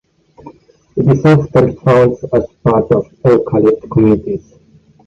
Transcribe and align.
It 0.95 1.07
is 1.15 1.23
often 1.25 1.77
found 1.77 2.13
as 2.33 2.45
part 2.63 2.91
of 2.91 3.05
"Eucalypt" 3.23 3.87
communities. 3.91 4.55